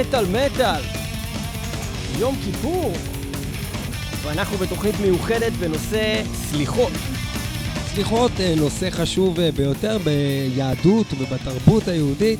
[0.00, 0.80] מטאל מטאל,
[2.18, 2.92] יום כיפור,
[4.22, 6.92] ואנחנו בתוכנית מיוחדת בנושא סליחות.
[7.94, 12.38] סליחות, אה, נושא חשוב אה, ביותר ביהדות ובתרבות היהודית.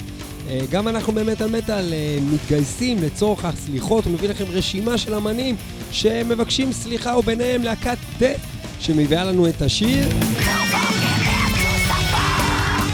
[0.49, 1.93] אה, גם אנחנו במטאל מטאל
[2.33, 5.57] מתגייסים לצורך הסליחות ומביא לכם רשימה של אמנים
[5.93, 8.33] שמבקשים סליחה וביניהם להקת דה
[8.81, 10.09] שמביאה לנו את השיר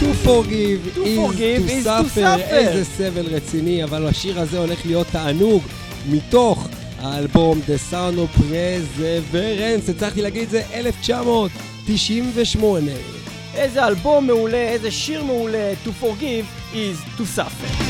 [0.05, 2.41] To forgive, To forgive is to suffer.
[2.41, 5.63] איזה סבל רציני, אבל השיר הזה הולך להיות תענוג
[6.11, 6.69] מתוך
[7.01, 12.93] האלבום The Sound of Perseverance, הצלחתי להגיד את זה 1998.
[13.55, 16.45] איזה אלבום מעולה, איזה שיר מעולה, To forgive
[16.75, 17.84] is to suffer.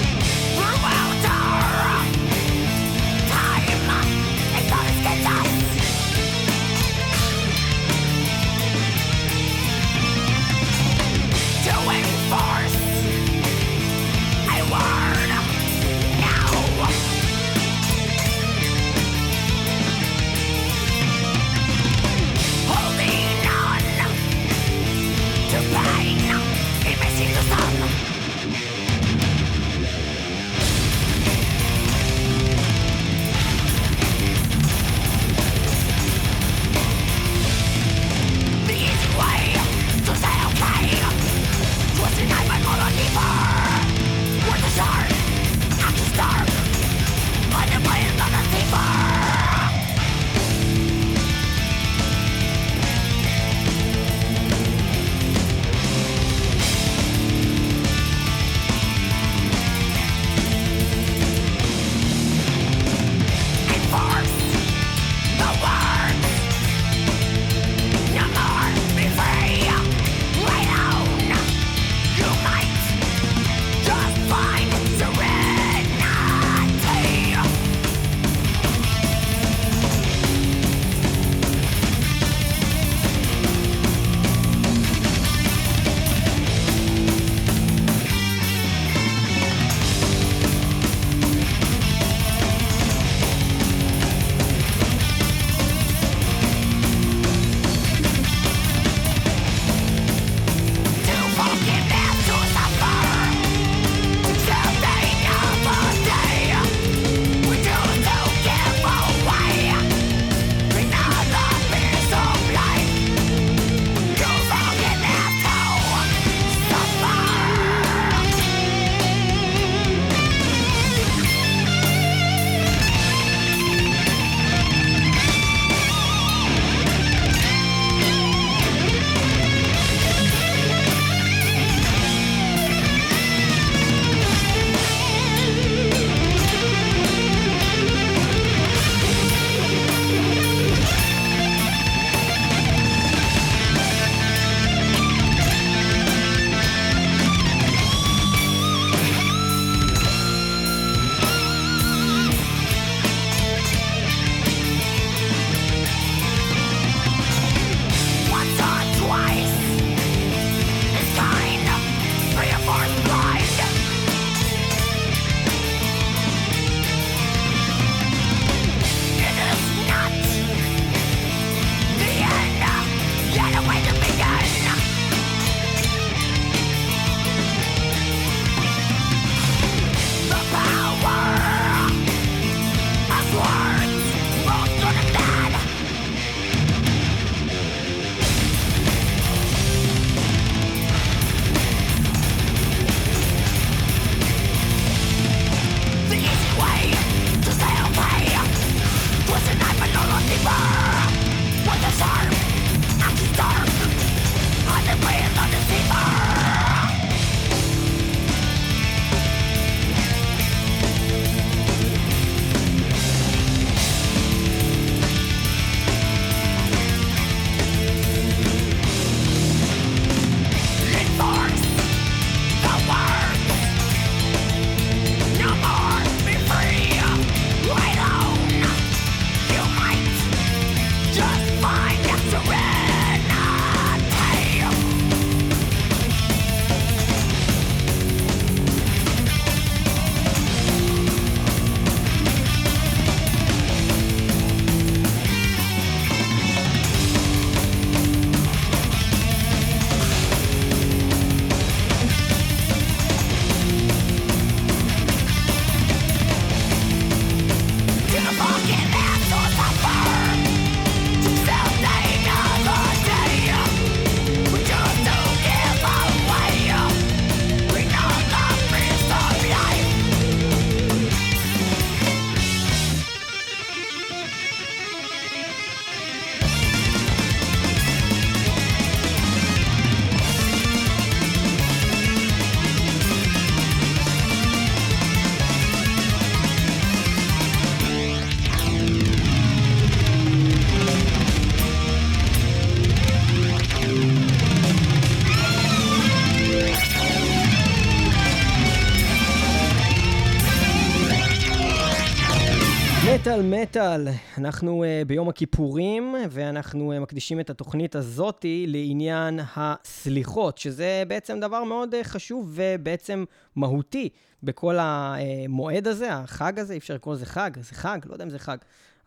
[303.24, 311.02] מטאל מטאל, אנחנו uh, ביום הכיפורים, ואנחנו uh, מקדישים את התוכנית הזאתי לעניין הסליחות, שזה
[311.08, 313.24] בעצם דבר מאוד uh, חשוב ובעצם
[313.56, 314.08] מהותי
[314.42, 318.30] בכל המועד הזה, החג הזה, אי אפשר לקרוא לזה חג, זה חג, לא יודע אם
[318.30, 318.56] זה חג.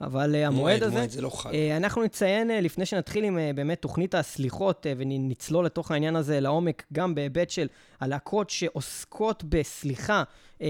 [0.02, 0.96] אבל uh, המועד הזה...
[0.96, 1.50] מועד זה לא חג.
[1.50, 6.16] Uh, אנחנו נציין, uh, לפני שנתחיל עם uh, באמת תוכנית הסליחות, uh, ונצלול לתוך העניין
[6.16, 7.68] הזה לעומק, גם בהיבט של
[8.00, 10.24] הלהקות שעוסקות בסליחה
[10.58, 10.62] uh,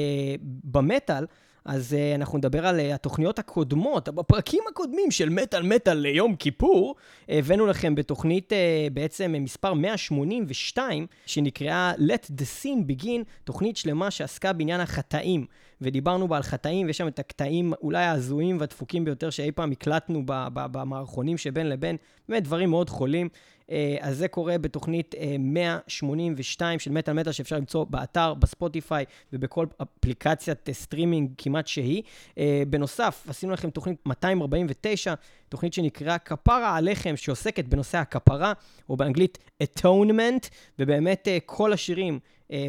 [0.63, 1.25] במטאל,
[1.67, 6.95] אז uh, אנחנו נדבר על uh, התוכניות הקודמות, בפרקים הקודמים של מטאל מטאל ליום כיפור,
[7.29, 14.53] הבאנו לכם בתוכנית uh, בעצם מספר 182, שנקראה Let the Scene Begin, תוכנית שלמה שעסקה
[14.53, 15.45] בעניין החטאים.
[15.81, 20.21] ודיברנו בה על חטאים, ויש שם את הקטעים אולי ההזויים והדפוקים ביותר שאי פעם הקלטנו
[20.53, 21.97] במערכונים שבין לבין,
[22.29, 23.29] באמת דברים מאוד חולים.
[23.71, 29.65] אה, אז זה קורה בתוכנית 182 אה, של מטאל מטאל שאפשר למצוא באתר, בספוטיפיי ובכל
[29.81, 32.03] אפליקציית סטרימינג כמעט שהיא.
[32.37, 35.13] אה, בנוסף, עשינו לכם תוכנית 249,
[35.49, 38.53] תוכנית שנקראה כפרה עליכם, שעוסקת בנושא הכפרה,
[38.89, 42.19] או באנגלית Atonement, ובאמת כל השירים אה,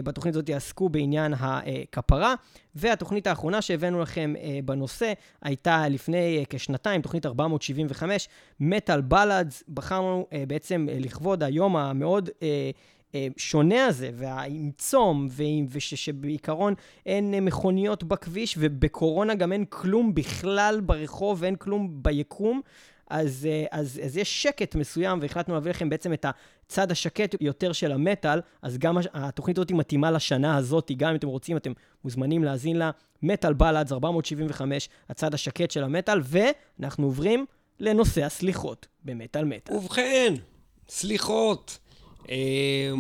[0.05, 2.35] בתוכנית הזאת יעסקו בעניין הכפרה.
[2.75, 8.29] והתוכנית האחרונה שהבאנו לכם אה, בנושא הייתה לפני אה, כשנתיים, תוכנית 475,
[8.61, 9.65] Metal Bloods.
[9.69, 12.31] בחרנו בעצם לכבוד היום המאוד...
[13.37, 15.29] שונה הזה, ועם צום,
[15.71, 16.75] ושבעיקרון
[17.07, 22.61] אין מכוניות בכביש, ובקורונה גם אין כלום בכלל ברחוב, ואין כלום ביקום.
[23.11, 26.27] אז, אה, אז, אז יש שקט מסוים, והחלטנו להביא לכם בעצם את
[26.67, 31.29] הצד השקט יותר של המטאל, אז גם התוכנית הזאת מתאימה לשנה הזאת, גם אם אתם
[31.29, 31.73] רוצים, אתם
[32.05, 32.91] מוזמנים להאזין לה.
[33.23, 37.47] מטאל בלאדס 475, הצד השקט של המטאל, ואנחנו עוברים
[37.81, 39.77] לנושא הסליחות במטאל מטאל.
[39.77, 40.35] ובכן,
[40.89, 41.79] סליחות.
[42.31, 42.91] אה,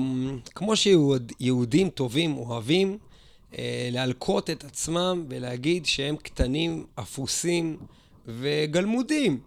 [0.54, 2.98] כמו שיהודים טובים אוהבים
[3.58, 7.76] אה, להלקות את עצמם ולהגיד שהם קטנים, אפוסים
[8.26, 9.40] וגלמודים.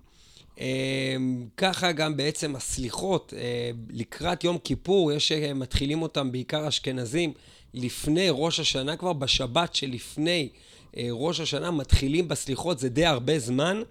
[0.61, 7.33] אמ, ככה גם בעצם הסליחות אה, לקראת יום כיפור, יש שמתחילים אותם בעיקר אשכנזים
[7.73, 10.49] לפני ראש השנה, כבר בשבת שלפני
[10.97, 13.81] אה, ראש השנה מתחילים בסליחות, זה די הרבה זמן,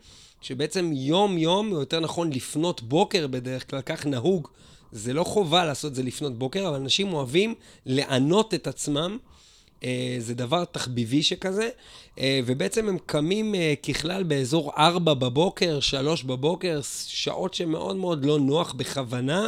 [0.40, 4.48] שבעצם יום-יום, או יותר נכון לפנות בוקר בדרך כלל, כך נהוג,
[4.92, 7.54] זה לא חובה לעשות זה לפנות בוקר, אבל אנשים אוהבים
[7.86, 9.18] לענות את עצמם.
[9.84, 11.68] אה, זה דבר תחביבי שכזה,
[12.18, 18.38] אה, ובעצם הם קמים אה, ככלל באזור 4 בבוקר, 3 בבוקר, שעות שמאוד מאוד לא
[18.38, 19.46] נוח בכוונה,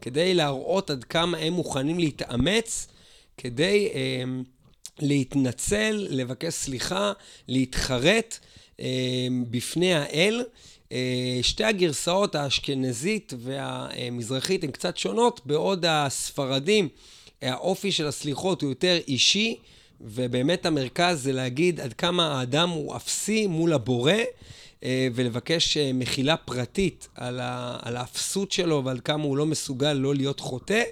[0.00, 2.86] כדי להראות עד כמה הם מוכנים להתאמץ,
[3.36, 3.88] כדי
[4.98, 7.12] להתנצל, לבקש סליחה,
[7.48, 8.38] להתחרט
[9.50, 10.42] בפני האל.
[11.42, 16.88] שתי הגרסאות, האשכנזית והמזרחית, הן קצת שונות, בעוד הספרדים,
[17.42, 19.58] האופי של הסליחות הוא יותר אישי,
[20.00, 24.12] ובאמת המרכז זה להגיד עד כמה האדם הוא אפסי מול הבורא,
[24.84, 27.40] אה, ולבקש אה, מחילה פרטית על,
[27.96, 30.82] האפסות שלו ועל כמה הוא לא מסוגל לא להיות חוטא.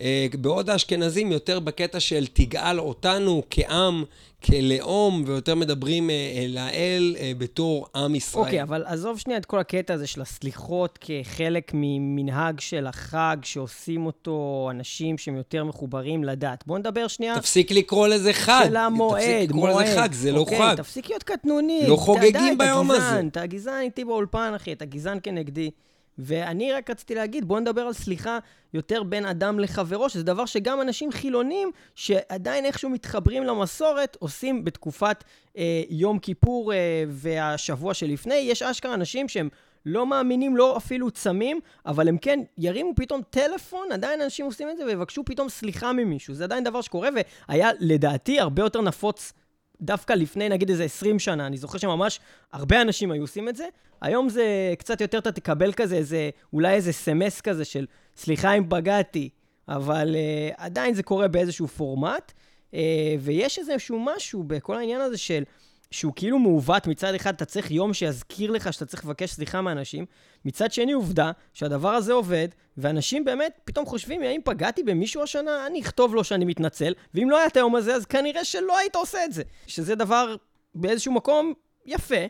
[0.00, 4.04] אה, בעוד האשכנזים יותר בקטע של תגאל אותנו כעם,
[4.44, 8.44] כלאום, ויותר מדברים אל האל בתור עם ישראל.
[8.44, 13.36] אוקיי, okay, אבל עזוב שנייה את כל הקטע הזה של הסליחות כחלק ממנהג של החג,
[13.42, 16.64] שעושים אותו אנשים שהם יותר מחוברים לדת.
[16.66, 17.40] בואו נדבר שנייה...
[17.40, 18.64] תפסיק לקרוא לזה חג.
[18.68, 19.86] של המועד, תפסיק לקרוא מועד.
[19.86, 20.74] לזה חג, זה לא אוקיי, חג.
[20.76, 21.84] תפסיק להיות קטנוני.
[21.88, 23.20] לא חוגגים ביום הזה.
[23.28, 25.70] אתה גזען איתי באולפן, אחי, אתה גזען כנגדי.
[26.18, 28.38] ואני רק רציתי להגיד, בואו נדבר על סליחה
[28.74, 35.24] יותר בין אדם לחברו, שזה דבר שגם אנשים חילונים, שעדיין איכשהו מתחברים למסורת, עושים בתקופת
[35.56, 38.34] אה, יום כיפור אה, והשבוע שלפני.
[38.34, 39.48] יש אשכרה אנשים שהם
[39.86, 44.76] לא מאמינים, לא אפילו צמים, אבל הם כן ירימו פתאום טלפון, עדיין אנשים עושים את
[44.76, 46.34] זה, ויבקשו פתאום סליחה ממישהו.
[46.34, 47.08] זה עדיין דבר שקורה,
[47.48, 49.32] והיה לדעתי הרבה יותר נפוץ
[49.80, 52.20] דווקא לפני נגיד איזה 20 שנה, אני זוכר שממש
[52.52, 53.66] הרבה אנשים היו עושים את זה.
[54.00, 58.64] היום זה קצת יותר, אתה תקבל כזה, איזה, אולי איזה סמס כזה של סליחה אם
[58.68, 59.28] פגעתי,
[59.68, 62.32] אבל uh, עדיין זה קורה באיזשהו פורמט,
[62.72, 62.74] uh,
[63.20, 65.42] ויש איזשהו משהו בכל העניין הזה של...
[65.90, 70.06] שהוא כאילו מעוות, מצד אחד אתה צריך יום שיזכיר לך שאתה צריך לבקש סליחה מאנשים,
[70.44, 75.66] מצד שני עובדה שהדבר הזה עובד, ואנשים באמת פתאום חושבים, האם פגעתי במישהו השנה?
[75.66, 78.96] אני אכתוב לו שאני מתנצל, ואם לא היה את היום הזה, אז כנראה שלא היית
[78.96, 79.42] עושה את זה.
[79.66, 80.36] שזה דבר
[80.74, 81.52] באיזשהו מקום
[81.86, 82.26] יפה,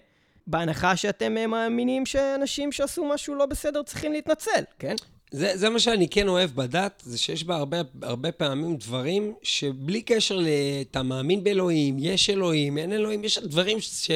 [0.47, 4.95] בהנחה שאתם אה, מאמינים שאנשים שעשו משהו לא בסדר צריכים להתנצל, כן?
[5.31, 10.03] זה, זה מה שאני כן אוהב בדת, זה שיש בה הרבה, הרבה פעמים דברים שבלי
[10.03, 14.11] קשר ל"אתה מאמין באלוהים", יש אלוהים, אין אלוהים, יש דברים ש,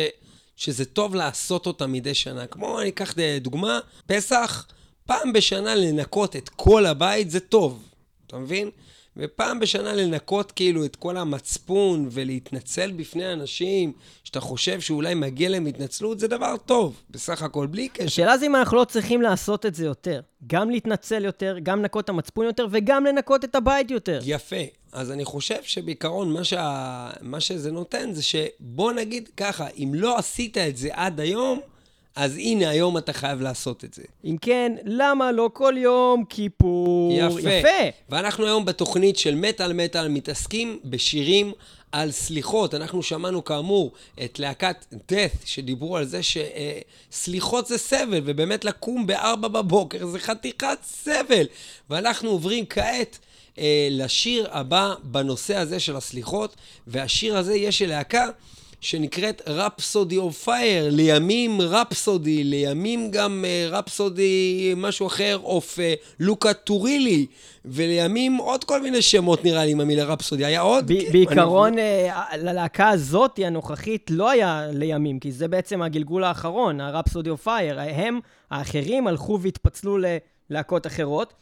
[0.57, 2.47] שזה טוב לעשות אותם מדי שנה.
[2.47, 4.67] כמו, אני אקח דוגמה, פסח,
[5.07, 7.83] פעם בשנה לנקות את כל הבית זה טוב,
[8.27, 8.71] אתה מבין?
[9.17, 13.93] ופעם בשנה לנקות כאילו את כל המצפון ולהתנצל בפני אנשים
[14.25, 18.05] שאתה חושב שאולי מגיע להם התנצלות, זה דבר טוב, בסך הכל, בלי קשר.
[18.05, 20.21] השאלה זה אם אנחנו לא צריכים לעשות את זה יותר.
[20.47, 24.21] גם להתנצל יותר, גם לנקות את המצפון יותר, וגם לנקות את הבית יותר.
[24.25, 24.57] יפה.
[24.93, 27.11] אז אני חושב שבעיקרון מה, שה...
[27.21, 31.61] מה שזה נותן זה שבוא נגיד ככה, אם לא עשית את זה עד היום,
[32.21, 34.03] אז הנה, היום אתה חייב לעשות את זה.
[34.25, 37.13] אם כן, למה לא כל יום כיפור?
[37.13, 37.41] יפה.
[37.41, 37.69] יפה.
[38.09, 41.53] ואנחנו היום בתוכנית של מטאל מטאל מתעסקים בשירים
[41.93, 42.75] על סליחות.
[42.75, 43.93] אנחנו שמענו כאמור
[44.25, 50.79] את להקת death, שדיברו על זה שסליחות זה סבל, ובאמת לקום ב-4 בבוקר זה חתיכת
[50.83, 51.47] סבל.
[51.91, 53.19] ואנחנו עוברים כעת
[53.59, 58.29] אה, לשיר הבא בנושא הזה של הסליחות, והשיר הזה יש של להקה
[58.81, 65.79] שנקראת Rhapsody of Fire, לימים Rhapsody, לימים גם Rhapsody משהו אחר, of
[66.21, 67.27] Luca Turilli,
[67.65, 70.45] ולימים עוד כל מיני שמות נראה לי עם המילה Rhapsody.
[70.45, 70.93] היה עוד?
[70.93, 76.86] ב- בעיקרון, אה, ללהקה הזאת, הנוכחית, לא היה לימים, כי זה בעצם הגלגול האחרון, ה
[76.86, 77.81] Rhapsody of Fire.
[77.81, 78.21] הם,
[78.51, 79.99] האחרים, הלכו והתפצלו
[80.51, 81.35] ללהקות אחרות.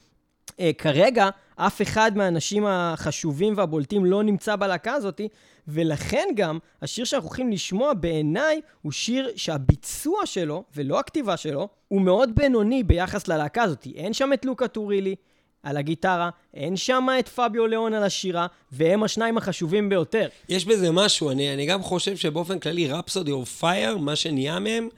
[0.59, 5.29] אה, כרגע, אף אחד מהאנשים החשובים והבולטים לא נמצא בלהקה הזאתי,
[5.69, 12.01] ולכן גם, השיר שאנחנו הולכים לשמוע בעיניי, הוא שיר שהביצוע שלו, ולא הכתיבה שלו, הוא
[12.01, 13.93] מאוד בינוני ביחס ללהקה הזאתי.
[13.97, 15.15] אין שם את לוקה טורילי
[15.63, 20.29] על הגיטרה, אין שם את פביו ליאון על השירה, והם השניים החשובים ביותר.
[20.49, 24.89] יש בזה משהו, אני, אני גם חושב שבאופן כללי, רפסודי או פייר, מה שנהיה מהם,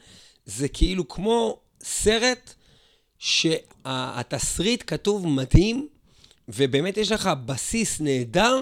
[0.46, 2.54] זה כאילו כמו סרט
[3.20, 5.88] שהתסריט כתוב מדהים,
[6.48, 8.60] ובאמת יש לך בסיס נהדר,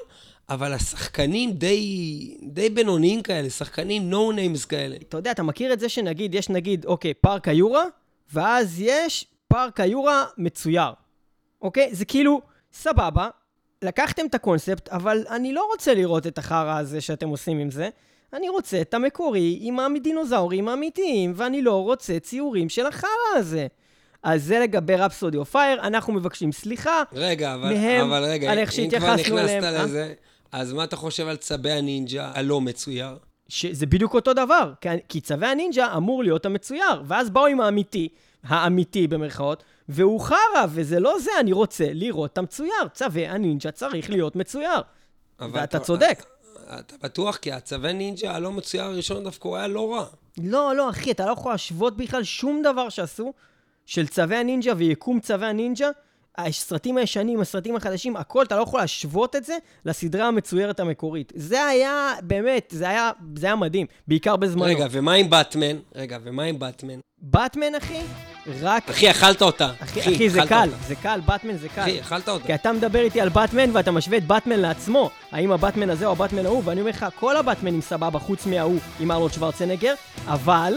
[0.49, 4.97] אבל השחקנים די, די בינוניים כאלה, שחקנים no names כאלה.
[4.97, 7.85] אתה יודע, אתה מכיר את זה שנגיד, יש נגיד, אוקיי, פארק היורה,
[8.33, 10.91] ואז יש פארק היורה מצויר.
[11.63, 11.95] אוקיי?
[11.95, 12.41] זה כאילו,
[12.73, 13.29] סבבה,
[13.83, 17.89] לקחתם את הקונספט, אבל אני לא רוצה לראות את החרא הזה שאתם עושים עם זה.
[18.33, 23.67] אני רוצה את המקורי עם הדינוזאורים האמיתיים, ואני לא רוצה ציורים של החרא הזה.
[24.23, 28.59] אז זה לגבי Rhapsody of Fire, אנחנו מבקשים סליחה רגע, אבל, מהם אבל רגע, על
[28.59, 29.65] איך אם כבר שהתייחסנו אליהם.
[29.65, 29.85] נכנסת אה?
[29.85, 30.15] לזה,
[30.53, 33.17] אז מה אתה חושב על צבי הנינג'ה הלא מצויר?
[33.49, 38.09] שזה בדיוק אותו דבר, כי- כי צבי הנינג'ה אמור להיות המצויר, ואז באו עם האמיתי,
[38.45, 40.37] האמיתי במרכאות, והוא חרא,
[40.71, 42.89] וזה לא זה, אני רוצה לראות את המצויר.
[42.95, 44.81] צבי הנינג'ה צריך להיות מצויר.
[45.41, 46.25] ואתה צודק.
[46.67, 50.05] אתה בטוח, כי הצבי נינג'ה הלא מצויר הראשון דווקא הוא היה לא רע.
[50.39, 53.33] לא, לא, אחי, אתה לא יכול להשוות בכלל שום דבר שעשו
[53.89, 55.89] של צווי הנינג'ה ויקום צווי הנינג'ה.
[56.39, 61.33] הסרטים הישנים, הסרטים החדשים, הכל, אתה לא יכול להשוות את זה לסדרה המצוירת המקורית.
[61.37, 64.65] זה היה, באמת, זה היה, זה היה מדהים, בעיקר בזמנו.
[64.65, 65.77] רגע, ומה עם באטמן?
[65.95, 67.01] רגע, ומה עם באטמן?
[67.19, 68.01] באטמן, אחי,
[68.61, 68.91] רק...
[68.91, 69.73] אחי, אכלת אותה.
[69.81, 70.85] אחי, אחי, זה אכלת קל, אותה.
[70.89, 71.83] זה קל, באטמן זה קל.
[71.83, 72.47] אחי, אכלת אותה.
[72.47, 75.11] כי אתה מדבר איתי על באטמן ואתה משווה את באטמן לעצמו.
[75.31, 79.11] האם הבאטמן הזה או הבאטמן ההוא, ואני אומר לך, כל הבאטמנים סבבה, חוץ מההוא עם
[79.11, 79.95] ארלון שוורצנגר,
[80.27, 80.75] אבל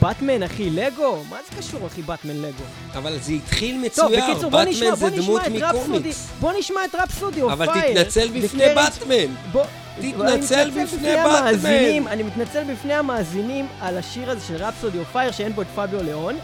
[0.00, 1.24] באטמן, אחי, לגו?
[1.30, 2.64] מה זה קשור, אחי, באטמן לגו?
[2.94, 4.24] אבל זה התחיל טוב, מצויר.
[4.30, 6.10] בקיצור, בוא נשמע, בוא נשמע את Rhapsody.
[6.40, 8.02] בוא נשמע את Rhapsody of אבל Fire.
[8.02, 9.34] תתנצל בפני באטמן.
[9.52, 9.62] בוא...
[10.00, 12.08] תתנצל בפני באטמן.
[12.08, 16.02] אני מתנצל בפני המאזינים על השיר הזה של Rhapsody of Fire, שאין בו את פביו
[16.02, 16.36] ליאון.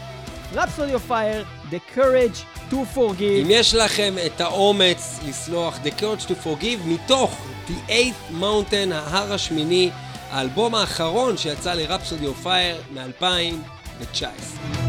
[0.53, 3.41] Rhapsody of Fire, The Courage to Forgive.
[3.41, 9.33] אם יש לכם את האומץ לסלוח, The Courage to Forgive, מתוך The Eighth Mountain, ההר
[9.33, 9.89] השמיני,
[10.29, 14.86] האלבום האחרון שיצא לרפסודי אוף פייר מ-2019.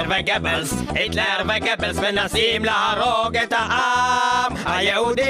[0.00, 5.22] היטלר וגבלס, היטלר וגבלס מנסים להרוג את העם היהודי!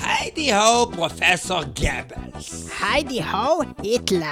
[0.00, 2.68] היידי הו, פרופסור גבלס.
[2.80, 4.26] היידי הו, היטלר.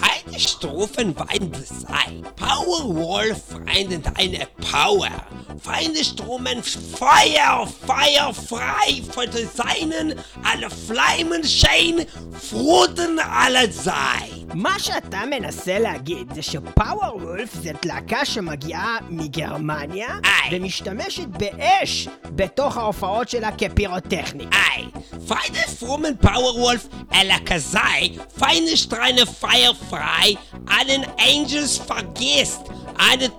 [0.00, 2.22] Heide Strophen weiden sei.
[2.36, 5.14] Power Wall, Freunde, deine Power.
[5.62, 12.04] Feinde Stromen, Feuer, Feuer frei von seinen, alle Fleimen schein,
[12.48, 14.37] Fruden alle sei.
[14.53, 20.59] מה שאתה מנסה להגיד זה שפאוור וולף זאת להקה שמגיעה מגרמניה איי.
[20.59, 24.57] ומשתמשת באש בתוך ההופעות שלה כפירוטכניקה.
[24.77, 24.83] Ei,
[25.27, 30.37] feine frommen Powerwolf, Ella Kasai, feine Streine Feier frei,
[30.79, 32.61] allen Angels vergisst,
[33.09, 33.31] einen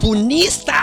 [0.00, 0.80] Punista,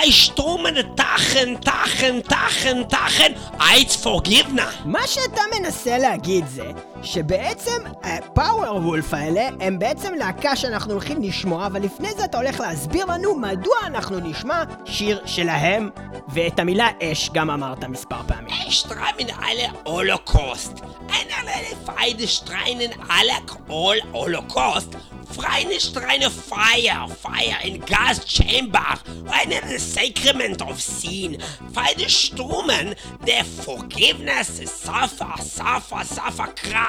[0.00, 4.70] ein stromende Tachen, Tachen, Tachen, Tachen, eins Vergibner.
[4.84, 6.70] מה שאתה מנסה להגיד זה
[7.02, 12.38] שבעצם אה, פאוור וולף האלה הם בעצם להקה שאנחנו הולכים לשמוע, אבל לפני זה אתה
[12.38, 15.90] הולך להסביר לנו מדוע אנחנו נשמע שיר שלהם,
[16.28, 18.54] ואת המילה אש גם אמרת מספר פעמים.
[18.68, 20.72] אש טריינן על הולוקוסט.
[21.14, 24.94] אין אלה פייד שטריינן אלה כל הולוקוסט.
[25.34, 28.80] פריינן שטריינן פייר, פייר אין גז צ'יימבר.
[29.32, 31.34] אין אלה סייקרמנט אוף סין.
[31.74, 36.87] פייד שטרומן, דה פורגיבנס, סאפה, סאפה, סאפה קרא.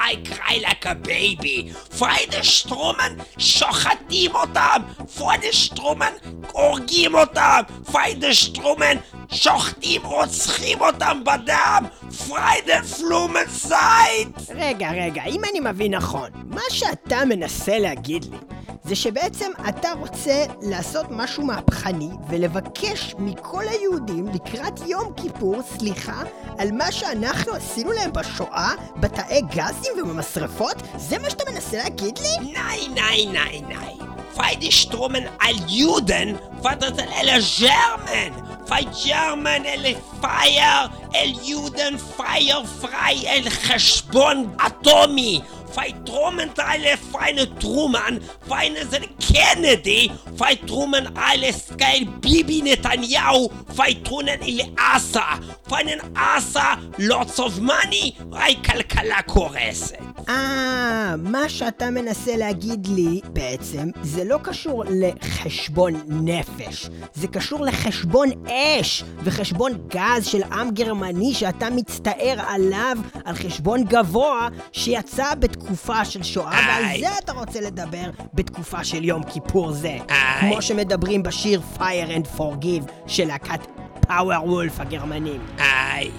[0.62, 1.72] Like a baby.
[1.98, 4.82] Feine Stromen, שוחטים אותם,
[5.18, 8.96] feine Stromen, הורגים אותם, feine Stromen,
[9.34, 11.84] שוחטים, רוצחים אותם בדם,
[12.28, 14.28] פריידן פלומנסייד!
[14.54, 18.38] רגע, רגע, אם אני מבין נכון, מה שאתה מנסה להגיד לי
[18.84, 26.22] זה שבעצם אתה רוצה לעשות משהו מהפכני ולבקש מכל היהודים לקראת יום כיפור סליחה
[26.58, 30.76] על מה שאנחנו עשינו להם בשואה, בתאי גזים ובמשרפות?
[30.96, 32.52] זה מה שאתה מנסה להגיד לי?
[32.52, 34.10] Nein, nein, nein, nein.
[34.36, 36.28] Feine Stromen al Juden,
[36.62, 38.30] vater el German.
[38.68, 39.84] Fei German el
[40.22, 40.90] Fire,
[41.20, 45.40] el Juden Fire frei el חשבון אטומי.
[45.74, 48.80] Fei Truman alle feine Truman, feine
[49.18, 57.60] Kennedy, fei Truman alles geil Bibi Netanyahu, fei Truman il Asa, feinen Asa, lots of
[57.60, 59.96] money, fei כלכלה קורסת.
[60.28, 68.28] אה, מה שאתה מנסה להגיד לי בעצם, זה לא קשור לחשבון נפש, זה קשור לחשבון
[68.46, 75.59] אש וחשבון גז של עם גרמני שאתה מצטער עליו על חשבון גבוה שיצא בתקופה
[76.04, 77.00] של שואה, ועל איי.
[77.00, 79.98] זה אתה רוצה לדבר בתקופה של יום כיפור זה.
[80.10, 80.40] איי.
[80.40, 83.66] כמו שמדברים בשיר Fire and Forgive של להקת
[84.00, 85.40] פאוור וולף הגרמנים.
[85.58, 86.10] איי.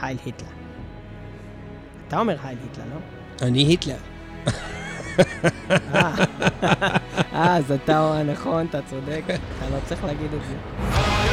[0.00, 0.48] הייל היטלר.
[2.08, 3.46] אתה אומר הייל היטלר, לא?
[3.46, 3.96] אני היטלר.
[5.94, 6.14] אה,
[7.54, 11.27] אז אתה נכון, אתה צודק, אתה לא צריך להגיד את זה.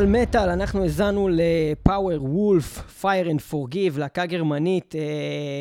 [0.00, 4.94] במטאל מטאל אנחנו האזנו ל Powerwolf, Fire and Forgive, להקה גרמנית.
[4.94, 5.00] אה,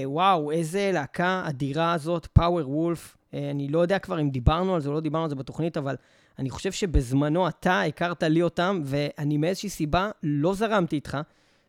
[0.06, 3.18] וואו, איזה להקה אדירה זאת, Powerwolf.
[3.34, 5.78] אה, אני לא יודע כבר אם דיברנו על זה או לא דיברנו על זה בתוכנית,
[5.78, 5.96] אבל
[6.40, 11.18] אני חושב שבזמנו אתה הכרת לי אותם, ואני מאיזושהי סיבה לא זרמתי איתך.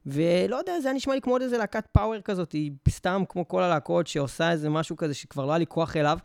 [0.06, 3.48] ולא יודע, זה היה נשמע לי כמו עוד איזה להקת power כזאת, היא סתם כמו
[3.48, 6.18] כל הלהקות שעושה איזה משהו כזה שכבר לא היה לי כוח אליו,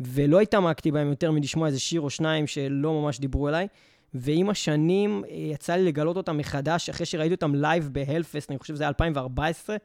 [0.00, 3.68] ולא התעמקתי בהם יותר מלשמוע איזה שיר או שניים שלא ממש דיברו אליי.
[4.20, 8.58] ועם השנים אה, יצא לי לגלות אותם מחדש, אחרי שראיתי אותם live ב Hellfest, אני
[8.58, 9.76] חושב שזה היה 2014,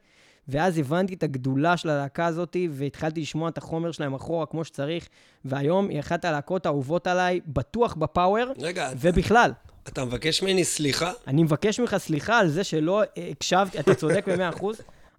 [0.48, 5.08] ואז הבנתי את הגדולה של הלהקה הזאת, והתחלתי לשמוע את החומר שלהם אחורה כמו שצריך,
[5.44, 9.52] והיום היא אחת הלהקות האהובות עליי, בטוח ב power, רגע, ובכלל.
[9.88, 11.12] אתה מבקש ממני סליחה?
[11.26, 14.64] אני מבקש ממך סליחה על זה שלא הקשבתי, אתה צודק ב-100%,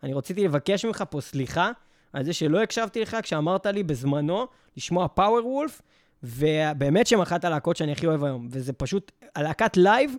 [0.03, 1.71] אני רציתי לבקש ממך פה סליחה
[2.13, 4.47] על זה שלא הקשבתי לך כשאמרת לי בזמנו
[4.77, 5.81] לשמוע Powerwolf,
[6.23, 10.11] ובאמת שהם אחת הלהקות שאני הכי אוהב היום, וזה פשוט הלהקת live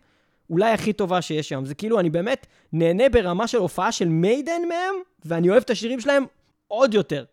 [0.50, 1.64] אולי הכי טובה שיש היום.
[1.64, 6.00] זה כאילו, אני באמת נהנה ברמה של הופעה של Maiden מהם, ואני אוהב את השירים
[6.00, 6.24] שלהם
[6.68, 7.24] עוד יותר.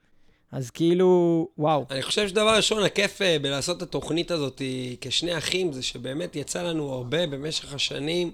[0.51, 1.85] אז כאילו, וואו.
[1.91, 4.61] אני חושב שדבר ראשון, הכיף אה, בלעשות את התוכנית הזאת
[5.01, 8.31] כשני אחים, זה שבאמת יצא לנו הרבה במשך השנים,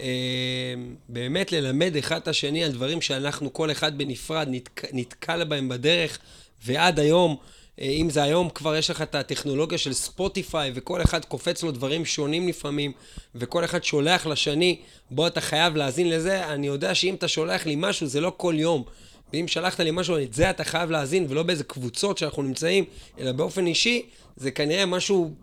[0.00, 0.74] אה,
[1.08, 6.18] באמת ללמד אחד את השני על דברים שאנחנו, כל אחד בנפרד, נתק, נתקל בהם בדרך,
[6.64, 7.36] ועד היום,
[7.80, 12.04] אם זה היום כבר יש לך את הטכנולוגיה של ספוטיפיי, וכל אחד קופץ לו דברים
[12.04, 12.92] שונים לפעמים,
[13.34, 14.78] וכל אחד שולח לשני,
[15.10, 18.54] בוא אתה חייב להאזין לזה, אני יודע שאם אתה שולח לי משהו, זה לא כל
[18.58, 18.84] יום.
[19.32, 22.84] ואם שלחת לי משהו, את זה אתה חייב להאזין, ולא באיזה קבוצות שאנחנו נמצאים,
[23.18, 24.02] אלא באופן אישי,
[24.36, 25.34] זה כנראה משהו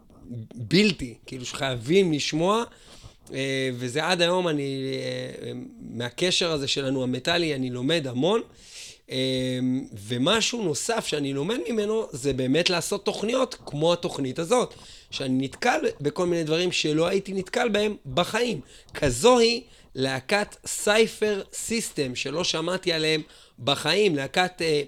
[0.55, 2.63] בלתי, כאילו שחייבים לשמוע,
[3.33, 4.63] אה, וזה עד היום, אני,
[5.41, 5.51] אה,
[5.89, 8.41] מהקשר הזה שלנו, המטאלי, אני לומד המון.
[9.11, 9.17] אה,
[10.07, 14.73] ומשהו נוסף שאני לומד ממנו, זה באמת לעשות תוכניות כמו התוכנית הזאת,
[15.11, 18.61] שאני נתקל בכל מיני דברים שלא הייתי נתקל בהם בחיים.
[18.93, 19.63] כזוהי
[19.95, 23.21] להקת Cipher System, שלא שמעתי עליהם
[23.59, 24.81] בחיים, להקת אה,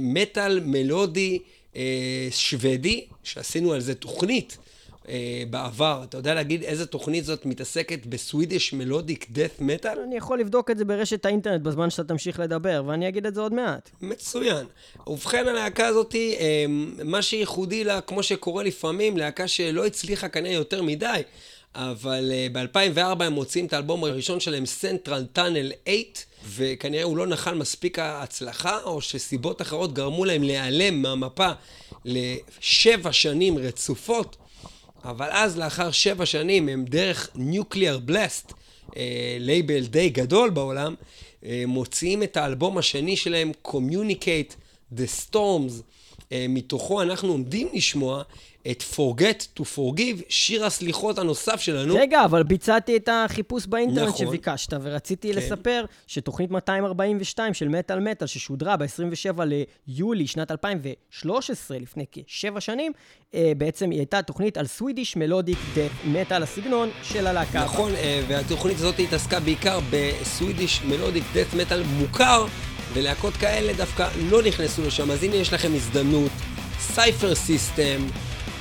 [0.00, 1.38] מטאל מלודי
[1.76, 4.58] אה, שוודי, שעשינו על זה תוכנית
[5.08, 6.00] אה, בעבר.
[6.04, 9.98] אתה יודע להגיד איזה תוכנית זאת מתעסקת ב Swedish melodic death metal?
[10.06, 13.40] אני יכול לבדוק את זה ברשת האינטרנט בזמן שאתה תמשיך לדבר, ואני אגיד את זה
[13.40, 13.90] עוד מעט.
[14.00, 14.66] מצוין.
[15.06, 16.64] ובכן, הלהקה הזאת, אה,
[17.04, 21.22] מה שייחודי לה, כמו שקורה לפעמים, להקה שלא הצליחה כנראה יותר מדי,
[21.74, 26.00] אבל uh, ב-2004 הם מוצאים את האלבום הראשון שלהם, Central Tunnel 8,
[26.44, 31.50] וכנראה הוא לא נחל מספיק ההצלחה, או שסיבות אחרות גרמו להם להיעלם מהמפה
[32.04, 34.36] לשבע שנים רצופות,
[35.04, 38.52] אבל אז, לאחר שבע שנים, הם דרך Nuclear Blast,
[38.96, 40.94] אה, לייבל די גדול בעולם,
[41.44, 44.54] אה, מוציאים את האלבום השני שלהם, Communicate
[44.96, 45.72] the Storms.
[46.32, 48.22] אה, מתוכו אנחנו עומדים לשמוע
[48.70, 51.94] את Forget to Forgive, שיר הסליחות הנוסף שלנו.
[51.94, 54.26] רגע, אבל ביצעתי את החיפוש באינטרנט נכון.
[54.26, 55.38] שביקשת, ורציתי כן.
[55.38, 59.42] לספר שתוכנית 242 של מטאל מטאל, ששודרה ב-27
[59.86, 62.92] ליולי שנת 2013, לפני כשבע שנים,
[63.34, 67.64] אה, בעצם היא הייתה תוכנית על Swedish melodic death metal, הסגנון של הלהקה.
[67.64, 72.46] נכון, אה, והתוכנית הזאת התעסקה בעיקר ב Swedish melodic death metal מוכר,
[72.92, 76.32] ולהקות כאלה דווקא לא נכנסו לשם, אז הנה יש לכם הזדמנות.
[76.80, 78.06] Cipher System,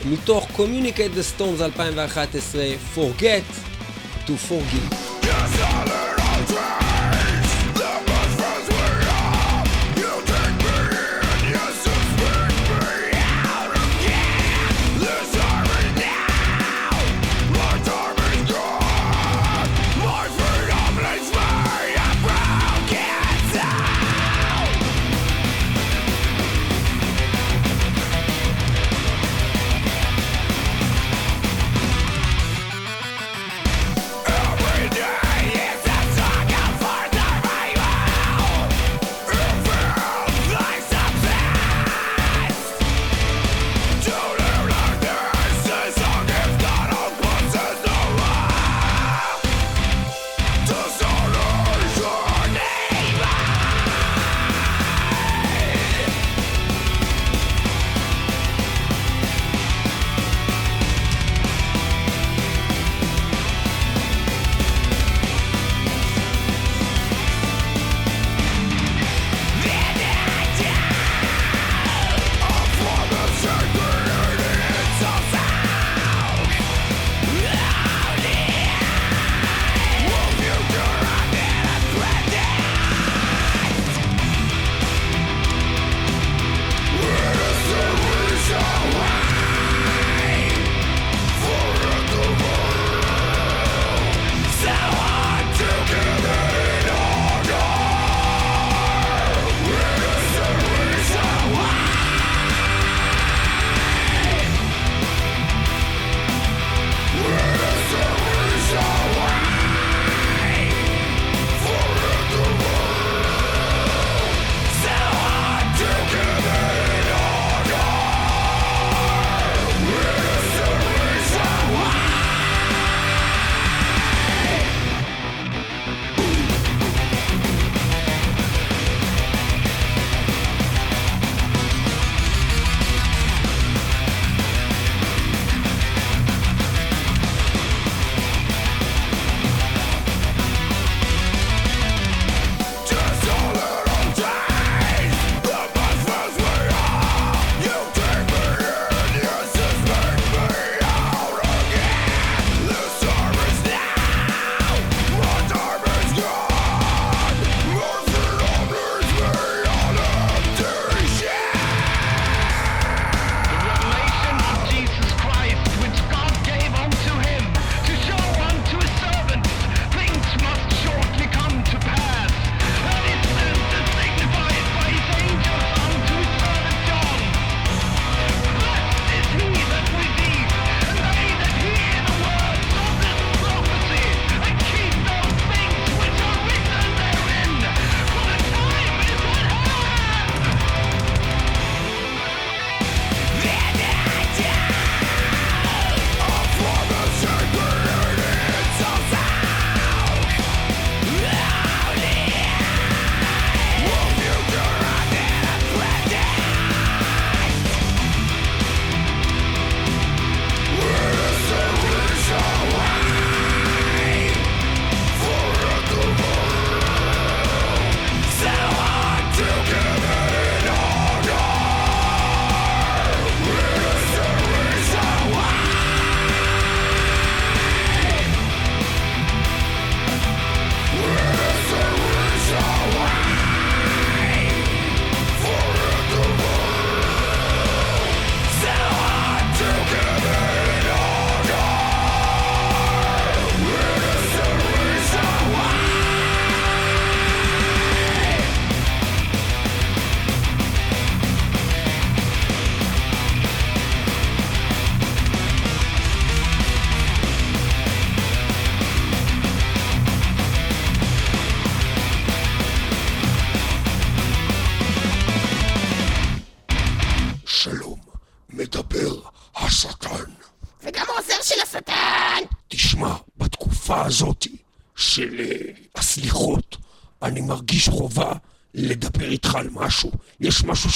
[0.05, 3.43] מתוך Communicate the Storms 2011, Forget
[4.27, 5.10] to Forgive.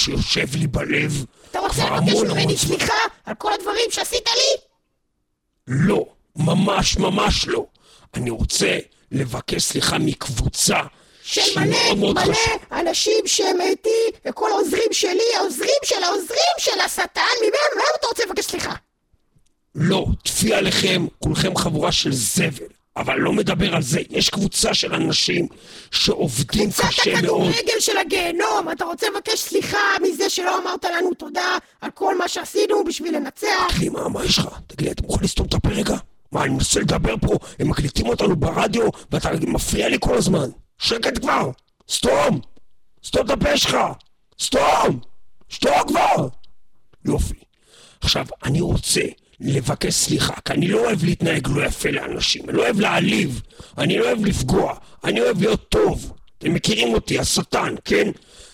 [0.06, 2.58] שיושב לי בלב אתה רוצה לבקש ממני.
[2.58, 2.94] סליחה
[3.26, 4.62] על כל הדברים שעשית לי?
[5.68, 7.66] לא, ממש ממש לא.
[8.14, 8.78] אני רוצה
[9.12, 10.80] לבקש סליחה מקבוצה
[11.24, 12.34] של מלא, מלא.
[12.72, 13.90] אנשים שהם איתי,
[14.28, 18.74] וכל העוזרים שלי, העוזרים של העוזרים של השטן, ממהם, מהם אתה רוצה לבקש סליחה?
[19.76, 22.75] לא, טפי עליכם, כולכם חבורה של זבל.
[22.98, 25.48] אבל לא מדבר על זה, יש קבוצה של אנשים
[25.92, 27.50] שעובדים קבוצת קשה מאוד.
[27.50, 32.28] הכדורגל של הגיהנום, אתה רוצה לבקש סליחה מזה שלא אמרת לנו תודה על כל מה
[32.28, 33.68] שעשינו בשביל לנצח?
[33.70, 34.48] אחי, מה, מה יש לך?
[34.68, 35.96] תגיד לי, אתה מוכן לסתום את הפה רגע?
[36.32, 40.50] מה, אני מנסה לדבר פה, הם מקליטים אותנו ברדיו, ואתה מפריע לי כל הזמן.
[40.78, 41.50] שקט כבר!
[41.90, 42.40] סתום!
[43.06, 43.78] סתום את הפה שלך!
[44.42, 45.00] סתום!
[45.54, 46.28] סתום כבר!
[47.06, 47.36] יופי.
[48.02, 49.02] עכשיו, אני רוצה
[49.40, 53.42] לבקש סליחה, כי אני לא אוהב להתנהג לא יפה לאנשים, אני לא אוהב להעליב,
[53.78, 54.74] אני לא אוהב לפגוע,
[55.04, 56.14] אני אוהב להיות טוב.
[56.38, 58.12] אתם מכירים אותי, השטן, כן?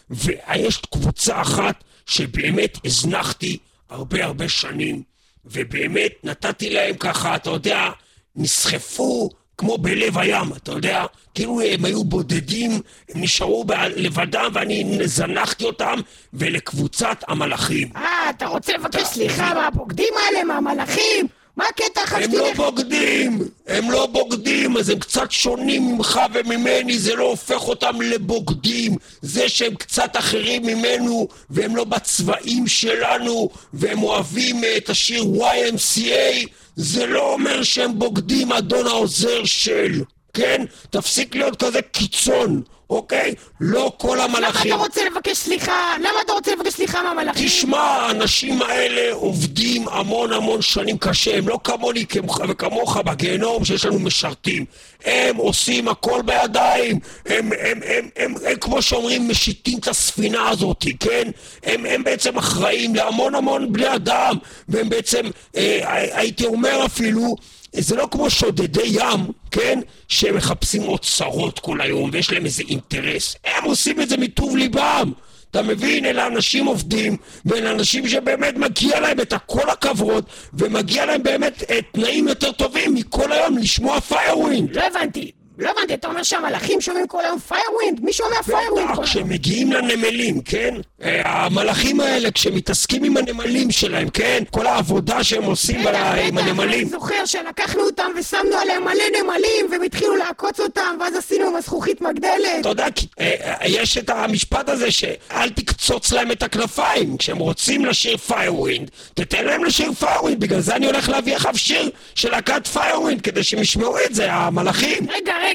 [0.10, 3.58] ויש קבוצה אחת שבאמת הזנחתי
[3.90, 5.04] הרבה הרבה שנים,
[5.46, 7.90] ובאמת נתתי להם ככה, אתה יודע,
[8.36, 9.30] נסחפו
[9.62, 11.06] כמו בלב הים, אתה יודע?
[11.36, 12.72] כאילו הם היו בודדים,
[13.10, 16.00] הם נשארו לבדם ואני זנחתי אותם,
[16.34, 17.90] ולקבוצת המלאכים.
[17.96, 21.28] אה, אתה רוצה לבקש סליחה מהבוגדים האלה, מהמלאכים?
[21.58, 22.58] מה הקטע הם חשתי לא לך?
[22.58, 28.96] בוגדים, הם לא בוגדים, אז הם קצת שונים ממך וממני, זה לא הופך אותם לבוגדים.
[29.22, 36.48] זה שהם קצת אחרים ממנו, והם לא בצבעים שלנו, והם אוהבים אה, את השיר YMCA,
[36.76, 40.04] זה לא אומר שהם בוגדים, אדון העוזר של,
[40.34, 40.66] כן?
[40.90, 42.62] תפסיק להיות כזה קיצון,
[42.92, 43.34] אוקיי?
[43.60, 44.74] לא כל למה המלאכים...
[44.74, 45.96] אתה רוצה לבקש סליחה?
[46.00, 47.48] למה אתה רוצה לבקש סליחה מהמלאכים?
[47.48, 53.86] תשמע, האנשים האלה עובדים המון המון שנים קשה, הם לא כמוני כמוך וכמוך בגיהנום שיש
[53.86, 54.66] לנו משרתים.
[55.06, 60.86] הם עושים הכל בידיים, הם, הם, הם, הם, הם, כמו שאומרים, משיטים את הספינה הזאת,
[61.00, 61.32] כן?
[61.64, 64.36] הם, הם בעצם אחראים להמון המון בני אדם,
[64.70, 65.26] והם בעצם,
[65.58, 65.80] אה,
[66.14, 67.36] הייתי אומר אפילו,
[67.74, 69.20] זה לא כמו שודדי ים,
[69.52, 69.80] כן?
[70.08, 73.36] שהם מחפשים אוצרות כל היום ויש להם איזה אינטרס.
[73.46, 75.12] הם עושים את זה מטוב ליבם.
[75.52, 76.06] אתה מבין?
[76.06, 81.80] אלה אנשים עובדים, ואלה אנשים שבאמת מגיע להם את הכל הכבוד, ומגיע להם באמת אה,
[81.92, 84.76] תנאים יותר טובים מכל היום לשמוע Firewind.
[84.76, 85.32] לא הבנתי.
[85.62, 88.00] לא הבנתי, אתה אומר שהמלאכים שומעים כל היום Firewind?
[88.04, 89.04] מי שומע Firewind כל היום?
[89.04, 90.76] כשהם מגיעים לנמלים, כן?
[91.04, 94.44] אה, המלאכים האלה, כשהם מתעסקים עם הנמלים שלהם, כן?
[94.52, 96.88] כל העבודה שהם עושים עם אני הנמלים.
[96.88, 102.02] זוכר שלקחנו אותם ושמנו עליהם מלא נמלים והם התחילו לעקוץ אותם ואז עשינו עם הזכוכית
[102.02, 102.32] מגדלת
[102.62, 102.88] אתה יודע,
[103.20, 107.18] אה, אה, יש את המשפט הזה שאל תקצוץ להם את הכנפיים.
[107.18, 110.40] כשהם רוצים לשיר Firewind, תתן להם לשיר Firewind.
[110.40, 114.34] בגלל זה אני הולך להביא עכשיו שיר של להקת Firewind, כדי שהם ישמעו את זה,
[114.34, 115.08] המלאכים.
[115.10, 115.51] רגע, רגע,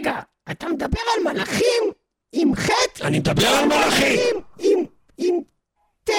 [0.51, 1.83] אתה מדבר על מלאכים
[2.33, 3.03] עם ח'?
[3.05, 4.19] אני מדבר על מלאכים.
[4.59, 4.85] עם,
[5.19, 5.35] עם
[6.05, 6.11] ט',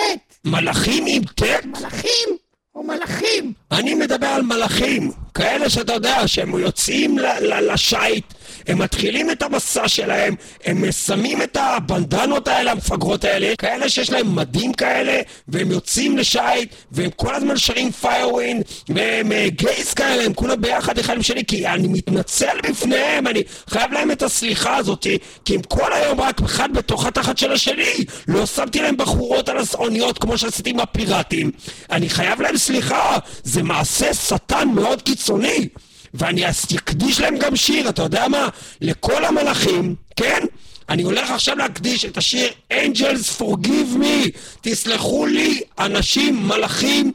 [0.45, 1.65] מלאכים עם ט'?
[1.65, 2.37] מלאכים
[2.75, 3.53] או מלחים?
[3.71, 8.33] אני מדבר על מלאכים, כאלה שאתה יודע שהם יוצאים ל- ל- לשיט,
[8.67, 14.35] הם מתחילים את המסע שלהם, הם שמים את הבנדנות האלה, המפגרות האלה, כאלה שיש להם
[14.35, 20.33] מדים כאלה, והם יוצאים לשיט, והם כל הזמן שרים Firewind, והם אה, gays כאלה, הם
[20.33, 25.07] כולם ביחד אחד עם שני, כי אני מתנצל בפניהם, אני חייב להם את הסליחה הזאת,
[25.45, 29.57] כי הם כל היום רק אחד בתוך התחת של השני, לא שמתי להם בחורות על
[29.73, 31.51] האוניות כמו שעשיתי עם הפיראטים,
[31.91, 35.67] אני חייב להם סליחה, זה מעשה שטן מאוד קיצוני.
[36.13, 36.43] ואני
[36.77, 38.47] אקדיש להם גם שיר, אתה יודע מה?
[38.81, 40.43] לכל המלאכים, כן?
[40.89, 44.29] אני הולך עכשיו להקדיש את השיר Angels Forgive Me.
[44.61, 47.11] תסלחו לי, אנשים, מלאכים,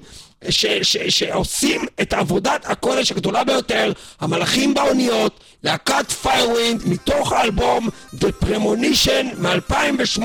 [0.50, 8.44] ש- ש- שעושים את עבודת הקודש הגדולה ביותר, המלאכים באוניות, להקת Firewind, מתוך האלבום The
[8.44, 10.22] Premonition מ-2008,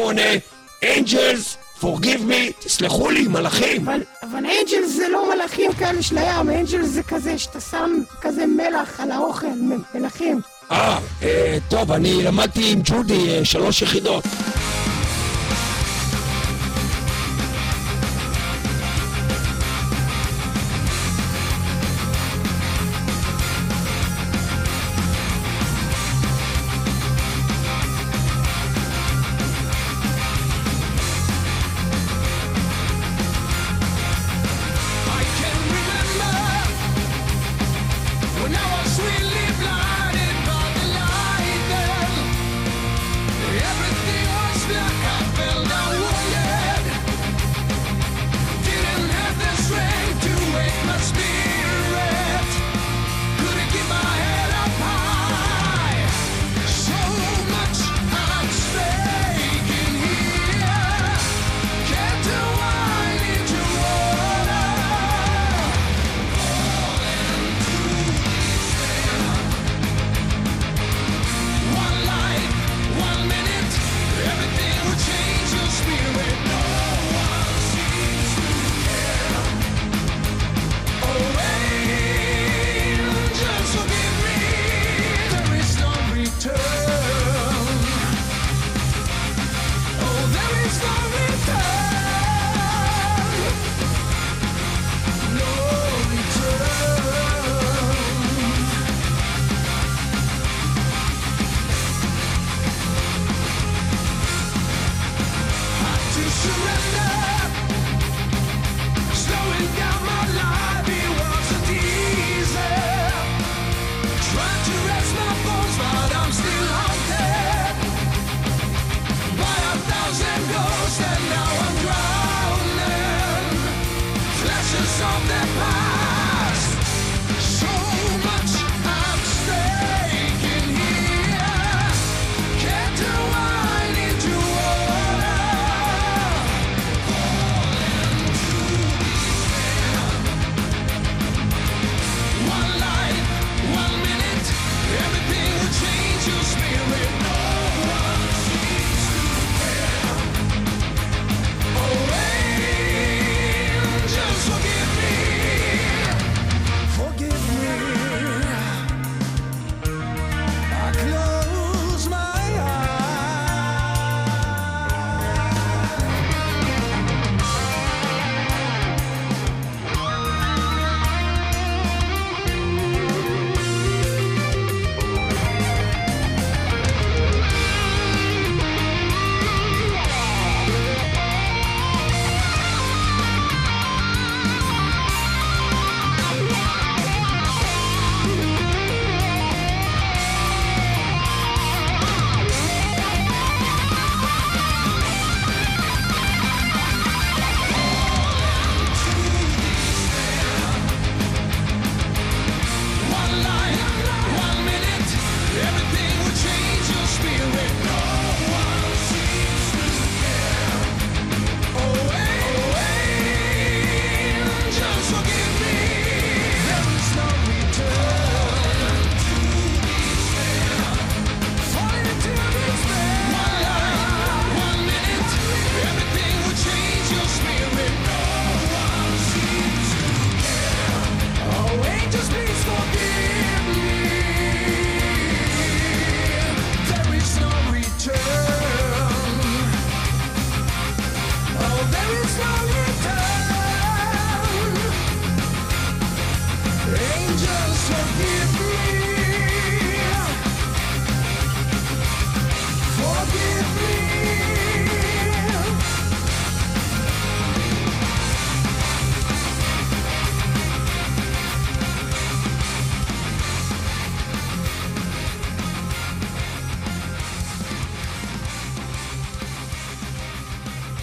[0.84, 3.90] Angels Forgive Me, תסלחו לי, מלאכים.
[3.90, 8.46] אבל, אבל angel זה לא מלאכים כאלה של הים, angel זה כזה שאתה שם כזה
[8.46, 10.40] מלח על האוכל, מ- מלחים.
[10.72, 14.24] אה, אה, טוב, אני למדתי עם ג'ודי אה, שלוש יחידות.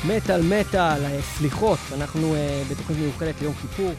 [0.08, 3.90] מטאל מטאל, אה, סליחות, אנחנו אה, בתוכנית מיוחדת ליום כיפור,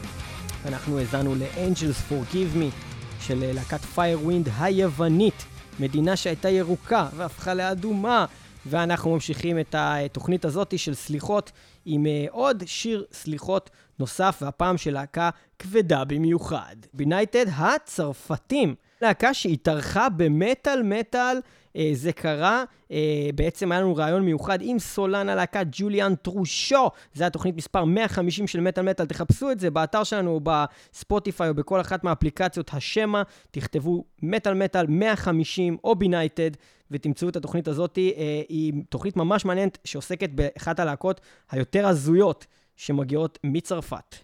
[0.66, 2.74] אנחנו האזנו ל-Angels Forgive Me
[3.20, 5.46] של אה, להקת Firewind היוונית,
[5.80, 8.26] מדינה שהייתה ירוקה והפכה לאדומה,
[8.66, 11.52] ואנחנו ממשיכים את התוכנית הזאת של סליחות
[11.86, 15.30] עם אה, עוד שיר סליחות נוסף, והפעם של להקה
[15.60, 16.76] כבדה במיוחד.
[16.94, 21.38] בינייטד הצרפתים, להקה שהתארחה במטאל מטאל.
[21.76, 27.26] אה, זה קרה, אה, בעצם היה לנו ראיון מיוחד עם סולן הלהקה ג'וליאן טרושו, זה
[27.26, 31.82] התוכנית מספר 150 של מטאל מטאל, תחפשו את זה באתר שלנו או בספוטיפיי או בכל
[31.82, 33.22] אחת מהאפליקציות השמע,
[33.52, 36.52] תכתבו מטאל מטאל 150 או בינייטד,
[36.92, 41.22] ותמצאו את התוכנית הזאת, אה, היא תוכנית ממש מעניינת שעוסקת באחת הלהקות
[41.52, 42.46] היותר הזויות.
[42.78, 44.16] שמגיעות מצרפת.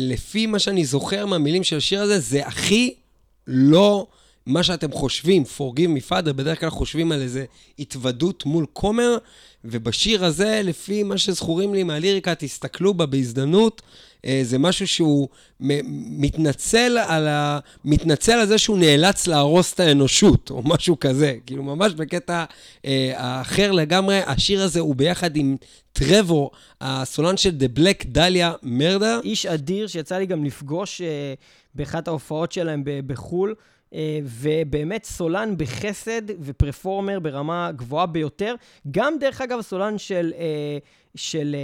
[0.00, 2.94] לפי מה שאני זוכר מהמילים של השיר הזה, זה הכי
[3.46, 4.06] לא
[4.46, 7.44] מה שאתם חושבים, me father, בדרך כלל חושבים על איזה
[7.78, 9.16] התוודות מול כומר,
[9.64, 13.82] ובשיר הזה, לפי מה שזכורים לי מהליריקה, תסתכלו בה בהזדמנות,
[14.24, 15.28] אה, זה משהו שהוא
[15.60, 17.58] מתנצל על, ה...
[17.84, 21.36] מתנצל על זה שהוא נאלץ להרוס את האנושות, או משהו כזה.
[21.46, 22.44] כאילו, ממש בקטע
[22.84, 25.56] אה, האחר לגמרי, השיר הזה הוא ביחד עם
[25.92, 29.22] טרוור, הסולן של The Black Dahlia Murder.
[29.22, 31.34] איש אדיר שיצא לי גם לפגוש אה,
[31.74, 33.54] באחת ההופעות שלהם בחו"ל.
[33.94, 38.54] אה, ובאמת סולן בחסד ופרפורמר ברמה גבוהה ביותר.
[38.90, 40.78] גם, דרך אגב, הסולן של, אה,
[41.14, 41.56] של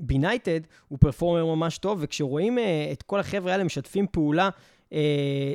[0.00, 4.48] בינייטד הוא פרפורמר ממש טוב, וכשרואים אה, את כל החבר'ה האלה משתפים פעולה,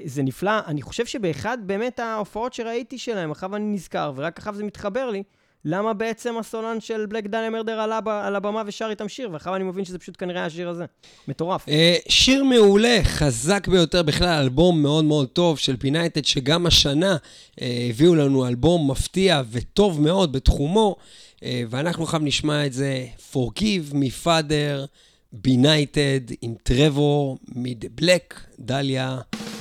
[0.06, 0.52] זה נפלא.
[0.68, 5.24] אני חושב שבאחד באמת ההופעות שראיתי שלהם, אחריו אני נזכר, ורק אחריו זה מתחבר לי.
[5.66, 9.64] למה בעצם הסולן של בלק דניה מרדר עלה על הבמה ושר איתם שיר, ואחריו אני
[9.64, 10.86] מבין שזה פשוט כנראה השיר הזה.
[11.28, 11.70] מטורף.
[11.70, 17.18] אה, שיר מעולה, חזק ביותר בכלל, אלבום מאוד מאוד טוב של Benighted, שגם השנה
[17.62, 20.96] אה, הביאו לנו אלבום מפתיע וטוב מאוד בתחומו,
[21.44, 24.88] אה, ואנחנו עכשיו נשמע את זה, Forgive me father,
[25.32, 29.18] Benighted, עם טרוור מ-The Black Dahlia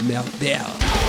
[0.07, 1.02] Murder.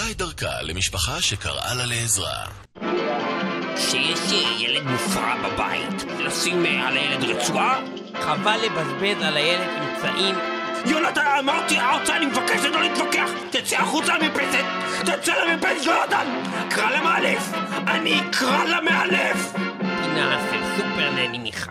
[0.00, 2.44] עושה את דרכה למשפחה שקראה לה לעזרה.
[3.76, 7.80] שיש ילד מופרע בבית, לשים אה, על הילד רצועה?
[8.20, 10.34] חבל לבזבז על הילד אמצעים.
[10.86, 13.30] יונתן, אמרתי ארצה, אני מבקש לא להתווכח!
[13.50, 14.64] תצא החוצה למרפסת!
[15.00, 16.26] תצא למרפסת, יונתן!
[16.70, 17.52] קרא למאלף!
[17.86, 19.52] אני אקרא למאלף!
[19.78, 21.70] פינה של סופר נני מיכל.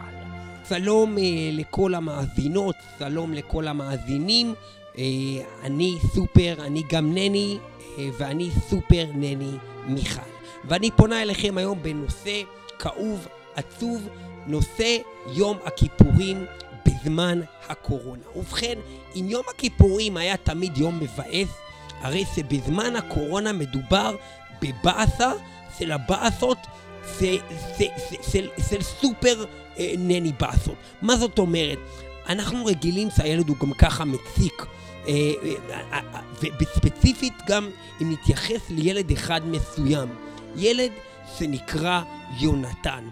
[0.69, 4.53] שלום אה, לכל המאזינות, שלום לכל המאזינים.
[4.97, 5.03] אה,
[5.63, 7.68] אני סופר, אני גם נני, אה,
[8.17, 9.51] ואני סופר נני
[9.87, 10.21] מיכל.
[10.65, 12.41] ואני פונה אליכם היום בנושא
[12.79, 14.07] כאוב, עצוב,
[14.47, 14.97] נושא
[15.33, 16.45] יום הכיפורים
[16.85, 18.21] בזמן הקורונה.
[18.35, 18.79] ובכן,
[19.15, 21.49] אם יום הכיפורים היה תמיד יום מבאס,
[22.01, 24.15] הרי שבזמן הקורונה מדובר
[24.61, 25.31] בבאסה
[25.77, 26.57] של הבאסות
[28.69, 29.45] של סופר
[29.79, 30.75] אה, נני באסות.
[31.01, 31.77] מה זאת אומרת?
[32.29, 34.65] אנחנו רגילים שהילד הוא גם ככה מציק.
[35.07, 35.13] אה,
[35.71, 37.69] אה, אה, ובספציפית גם
[38.01, 40.09] אם נתייחס לילד אחד מסוים.
[40.55, 40.91] ילד
[41.37, 42.01] שנקרא
[42.39, 43.03] יונתן.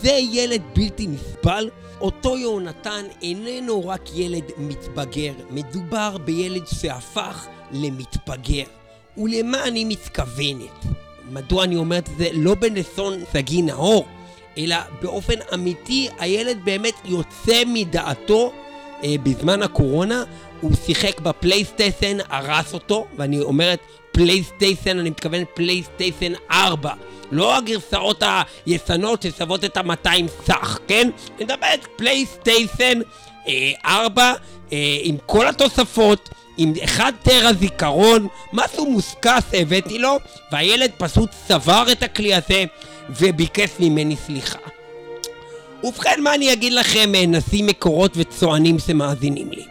[0.00, 1.70] זה ילד בלתי נסבל.
[2.00, 8.64] אותו יונתן איננו רק ילד מתבגר, מדובר בילד שהפך למתבגר.
[9.16, 10.84] ולמה אני מתכוונת?
[11.30, 14.06] מדוע אני אומרת את זה לא בנסון סגי נאור,
[14.58, 18.52] אלא באופן אמיתי הילד באמת יוצא מדעתו
[19.04, 20.24] אה, בזמן הקורונה,
[20.60, 23.78] הוא שיחק בפלייסטיישן, הרס אותו, ואני אומרת
[24.12, 26.92] פלייסטיישן, אני מתכוון פלייסטיישן 4.
[27.30, 28.22] לא הגרסאות
[28.66, 31.10] הישנות ששוות את ה-200 ש"ח, כן?
[31.36, 33.00] אני מדברת פלייסטיישן
[33.48, 34.32] אה, 4
[34.72, 40.16] אה, עם כל התוספות, עם אחד טרה זיכרון, משהו מוסקס הבאתי לו,
[40.52, 42.64] והילד פשוט סבר את הכלי הזה
[43.10, 44.58] וביקש ממני סליחה.
[45.84, 49.64] ובכן, מה אני אגיד לכם, אה, נשיא מקורות וצוענים שמאזינים לי?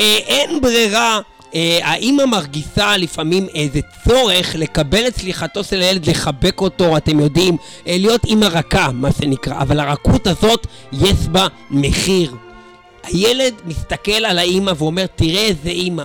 [0.00, 1.20] אה, אין ברירה,
[1.54, 7.56] אה, האימא מרגישה לפעמים איזה צורך לקבל את סליחתו של הילד, לחבק אותו, אתם יודעים,
[7.86, 12.34] אה, להיות אימא רכה, מה שנקרא, אבל הרכות הזאת, יש בה מחיר.
[13.04, 16.04] הילד מסתכל על האימא ואומר, תראה איזה אימא,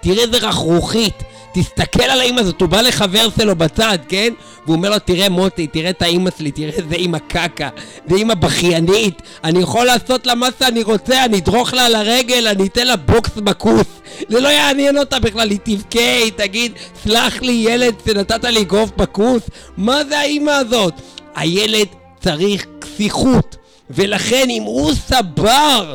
[0.00, 1.22] תראה איזה רכרוכית,
[1.54, 4.32] תסתכל על האימא הזאת, הוא בא לחבר שלו בצד, כן?
[4.64, 7.68] והוא אומר לו, תראה מוטי, תראה את האימא שלי, תראה איזה אימא קקה,
[8.08, 12.48] זה אימא בכיינית, אני יכול לעשות לה מה שאני רוצה, אני אדרוך לה על הרגל,
[12.48, 13.86] אני אתן לה בוקס בכוס,
[14.28, 16.72] זה לא יעניין אותה בכלל, היא תבכה, היא תגיד,
[17.04, 19.42] סלח לי ילד שנתת לי אגרוף בכוס,
[19.76, 20.94] מה זה האימא הזאת?
[21.34, 21.86] הילד
[22.20, 23.56] צריך קשיחות,
[23.90, 25.94] ולכן אם הוא שבר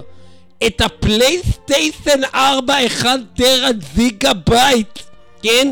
[0.68, 5.00] את הפלייסטיישן 4 1 טרה ג'יגה בייט,
[5.44, 5.68] כן?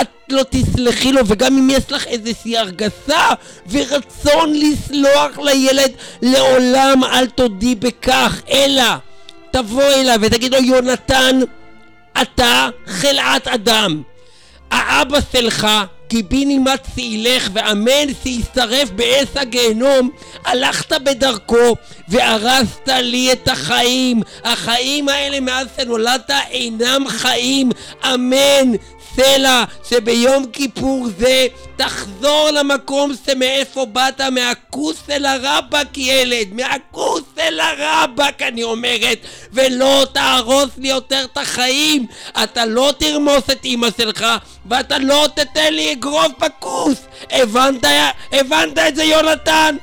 [0.00, 3.28] את לא תסלחי לו, וגם אם יש לך איזושהי הרגשה
[3.70, 8.84] ורצון לסלוח לילד, לעולם אל תודי בכך, אלא
[9.50, 11.40] תבוא אליו ותגיד לו, יונתן,
[12.22, 14.02] אתה חלאת אדם.
[14.70, 15.66] האבא שלך,
[16.08, 20.10] קיבינימט שילך ואמן שישרף באש הגיהנום,
[20.44, 21.76] הלכת בדרכו
[22.08, 24.22] והרסת לי את החיים.
[24.44, 27.70] החיים האלה מאז שנולדת אינם חיים.
[28.14, 28.72] אמן.
[29.20, 31.46] סלע שביום כיפור זה
[31.76, 39.18] תחזור למקום שמאיפה באת, מהכוס אל הרבק ילד, מהכוס אל הרבק אני אומרת,
[39.52, 42.06] ולא תהרוס לי יותר את החיים.
[42.42, 44.26] אתה לא תרמוס את אמא שלך,
[44.66, 46.98] ואתה לא תתן לי אגרוף בכוס.
[47.30, 47.84] הבנת,
[48.32, 49.76] הבנת את זה יונתן?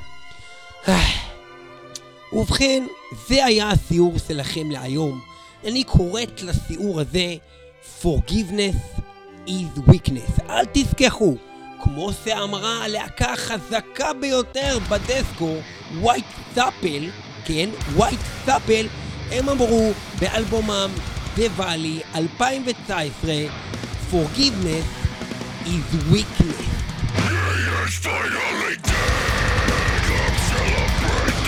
[2.33, 2.83] ובכן,
[3.27, 5.21] זה היה הסיור שלכם להיום.
[5.63, 7.35] אני קוראת לסיור הזה
[8.01, 9.05] Forgiveness
[9.47, 10.49] is weakness.
[10.49, 11.35] אל תשכחו,
[11.83, 15.55] כמו שאמרה הלהקה החזקה ביותר ב deathcore,
[15.99, 17.09] Whitechapel,
[17.45, 18.87] כן, Whitechapel,
[19.31, 20.89] הם אמרו באלבומם
[21.37, 23.33] The Valley 2019,
[24.11, 24.85] Forgiveness
[25.65, 26.65] is weakness.
[27.27, 28.77] Religious way,
[30.07, 30.61] but so
[31.27, 31.44] is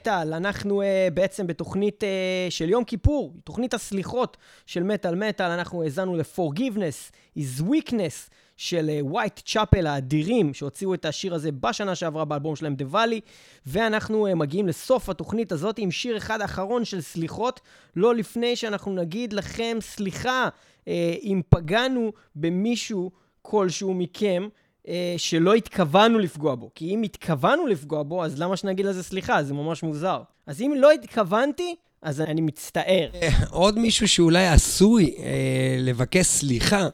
[0.00, 0.84] מטאל, אנחנו uh,
[1.14, 2.06] בעצם בתוכנית uh,
[2.50, 4.36] של יום כיפור, תוכנית הסליחות
[4.66, 11.04] של מטאל מטאל, אנחנו האזנו ל-Forgiveness is Weakness של ווייט uh, צ'אפל האדירים, שהוציאו את
[11.04, 13.20] השיר הזה בשנה שעברה באלבום שלהם The Valley,
[13.66, 17.60] ואנחנו uh, מגיעים לסוף התוכנית הזאת עם שיר אחד אחרון של סליחות,
[17.96, 20.88] לא לפני שאנחנו נגיד לכם סליחה uh,
[21.22, 23.10] אם פגענו במישהו
[23.42, 24.48] כלשהו מכם.
[24.88, 26.70] אה, שלא התכוונו לפגוע בו.
[26.74, 29.42] כי אם התכוונו לפגוע בו, אז למה שנגיד לזה סליחה?
[29.42, 30.20] זה ממש מוזר.
[30.46, 33.08] אז אם לא התכוונתי, אז אני מצטער.
[33.22, 36.88] אה, עוד מישהו שאולי עשוי אה, לבקש סליחה,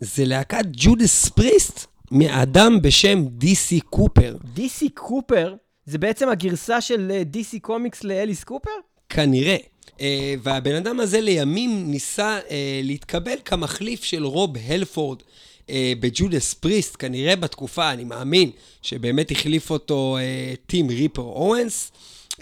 [0.00, 4.36] זה להקת Judas Priest מאדם בשם די.סי קופר.
[4.54, 5.54] די.סי קופר,
[5.86, 8.70] זה בעצם הגרסה של אה, DC Comics לאליס קופר?
[9.08, 9.56] כנראה.
[9.86, 9.98] אה,
[10.42, 12.50] והבן אדם הזה לימים ניסה אה,
[12.82, 15.22] להתקבל כמחליף של רוב הלפורד
[15.66, 18.50] אה, ב Judas Priest, כנראה בתקופה, אני מאמין,
[18.82, 21.92] שבאמת החליף אותו uh, טים ריפר אורנס.
[22.32, 22.38] Uh,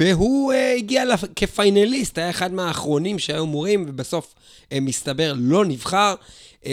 [0.00, 1.24] והוא uh, הגיע לפ...
[1.36, 6.14] כפיינליסט, היה אחד מהאחרונים שהיו אמורים, ובסוף uh, מסתבר לא נבחר.
[6.62, 6.66] Uh,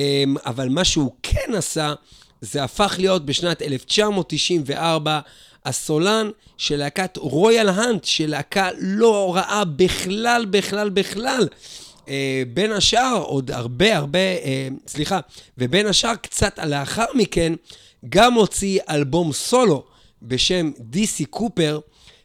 [0.46, 1.94] אבל מה שהוא כן עשה,
[2.42, 5.20] זה הפך להיות בשנת 1994
[5.66, 11.48] הסולן של להקת רויאל האנט, של להקה לא רעה בכלל, בכלל, בכלל.
[12.10, 15.20] אה, בין השאר, עוד הרבה הרבה, אה, סליחה,
[15.58, 17.54] ובין השאר, קצת לאחר מכן,
[18.10, 19.84] גם הוציא אלבום סולו
[20.22, 21.80] בשם דיסי קופר,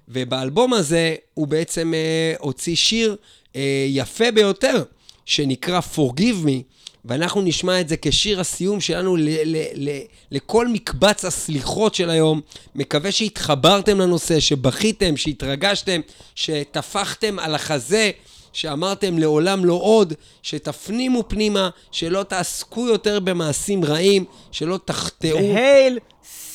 [0.09, 3.17] ובאלבום הזה הוא בעצם אה, הוציא שיר
[3.57, 4.83] אה, יפה ביותר,
[5.25, 6.63] שנקרא Forgive Me,
[7.05, 10.01] ואנחנו נשמע את זה כשיר הסיום שלנו ל- ל- ל-
[10.31, 12.41] לכל מקבץ הסליחות של היום.
[12.75, 16.01] מקווה שהתחברתם לנושא, שבכיתם, שהתרגשתם,
[16.35, 18.11] שטפחתם על החזה,
[18.59, 25.39] שאמרתם לעולם לא עוד, שתפנימו פנימה, שלא תעסקו יותר במעשים רעים, שלא תחטאו.
[25.39, 25.99] Hail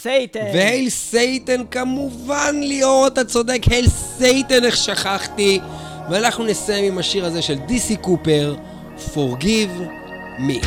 [0.02, 0.46] Satan.
[0.54, 5.60] ו Hail Satan כמובן, ליאור, אתה צודק, Hail Satan, איך שכחתי.
[6.10, 8.56] ואנחנו נסיים עם השיר הזה של דיסי קופר,
[9.14, 9.82] Forgive
[10.40, 10.66] Me.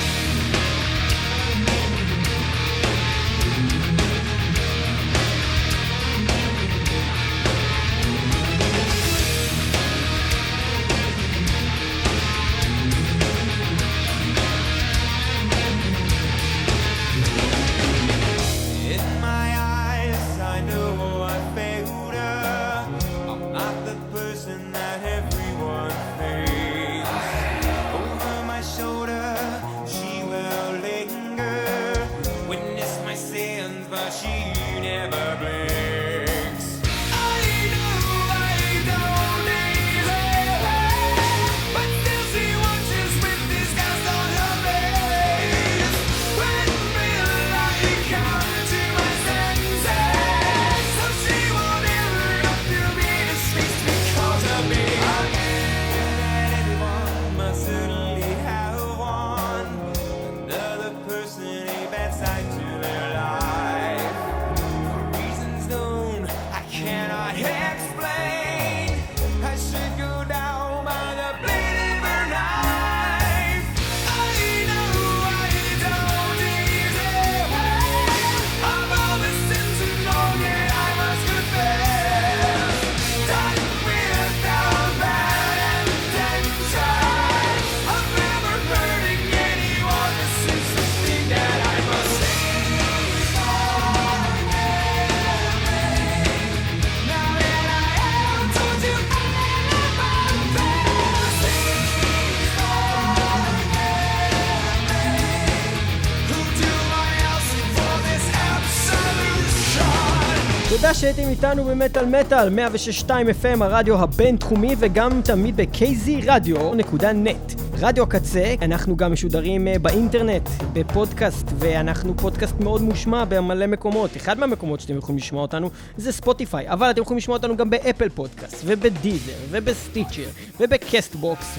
[111.07, 112.59] שהייתם איתנו ב Metal Metal,
[113.07, 117.61] 106.2 FM, הרדיו הבינתחומי, וגם תמיד ב-kzradio.net.
[117.81, 124.17] רדיו הקצה, אנחנו גם משודרים אה, באינטרנט, בפודקאסט, ואנחנו פודקאסט מאוד מושמע במלא מקומות.
[124.17, 127.77] אחד מהמקומות שאתם יכולים לשמוע אותנו זה Spotify, אבל אתם יכולים לשמוע אותנו גם ב
[127.77, 130.29] Apple Podcast, וב Deezer, וב Stitcher,
[130.61, 131.59] וב Castbox,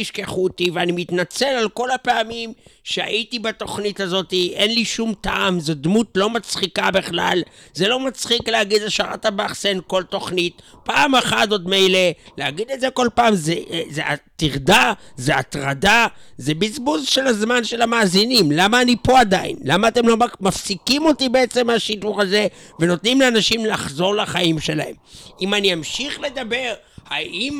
[0.00, 2.52] תשכחו אותי, ואני מתנצל על כל הפעמים
[2.84, 7.42] שהייתי בתוכנית הזאת, אין לי שום טעם, זו דמות לא מצחיקה בכלל.
[7.74, 10.62] זה לא מצחיק להגיד השארת הבחסן כל תוכנית.
[10.84, 11.98] פעם אחת עוד מילא,
[12.38, 13.54] להגיד את זה כל פעם זה,
[13.90, 14.02] זה
[14.36, 16.06] טרדה, זה הטרדה,
[16.38, 18.52] זה בזבוז של הזמן של המאזינים.
[18.52, 19.56] למה אני פה עדיין?
[19.64, 22.46] למה אתם לא מפסיקים אותי בעצם מהשידור הזה
[22.80, 24.94] ונותנים לאנשים לחזור לחיים שלהם?
[25.40, 26.74] אם אני אמשיך לדבר,
[27.10, 27.58] האם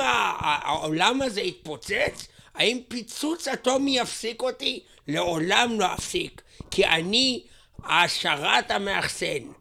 [0.64, 2.28] העולם הזה יתפוצץ?
[2.55, 4.80] האם פיצוץ אטומי יפסיק אותי?
[5.09, 7.42] לעולם לא אפסיק, כי אני
[7.82, 9.53] העשרת המאחסן.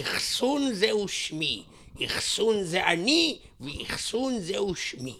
[0.00, 1.62] אחסון זהו שמי,
[2.06, 5.14] אחסון זה אני, ואחסון זהו שמי.